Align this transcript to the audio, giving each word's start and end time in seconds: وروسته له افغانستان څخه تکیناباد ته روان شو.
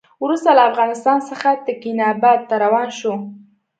وروسته 0.23 0.49
له 0.57 0.63
افغانستان 0.71 1.17
څخه 1.29 1.49
تکیناباد 1.67 2.39
ته 2.49 2.55
روان 2.63 2.87
شو. 2.99 3.13